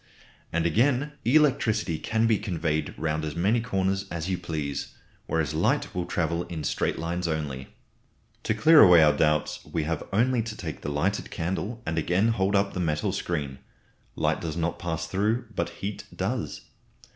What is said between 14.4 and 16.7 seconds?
does not pass through, but heat does.